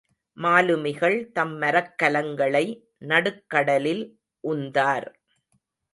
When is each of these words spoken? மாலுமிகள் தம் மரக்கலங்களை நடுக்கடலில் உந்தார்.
மாலுமிகள் 0.37 1.17
தம் 1.31 1.53
மரக்கலங்களை 1.61 2.63
நடுக்கடலில் 3.07 4.03
உந்தார். 4.43 5.07